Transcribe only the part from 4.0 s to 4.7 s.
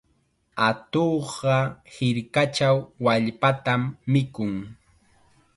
mikun.